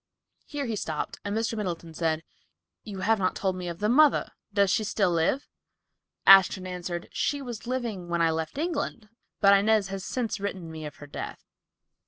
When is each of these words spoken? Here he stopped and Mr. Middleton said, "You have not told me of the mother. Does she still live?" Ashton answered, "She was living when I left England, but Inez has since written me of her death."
Here 0.47 0.65
he 0.65 0.75
stopped 0.75 1.19
and 1.23 1.37
Mr. 1.37 1.55
Middleton 1.55 1.93
said, 1.93 2.23
"You 2.83 3.01
have 3.01 3.19
not 3.19 3.35
told 3.35 3.55
me 3.55 3.67
of 3.67 3.77
the 3.77 3.87
mother. 3.87 4.31
Does 4.51 4.71
she 4.71 4.83
still 4.83 5.11
live?" 5.11 5.47
Ashton 6.25 6.65
answered, 6.65 7.07
"She 7.11 7.39
was 7.39 7.67
living 7.67 8.09
when 8.09 8.19
I 8.19 8.31
left 8.31 8.57
England, 8.57 9.09
but 9.41 9.55
Inez 9.55 9.89
has 9.89 10.03
since 10.03 10.39
written 10.39 10.71
me 10.71 10.87
of 10.87 10.95
her 10.95 11.05
death." 11.07 11.45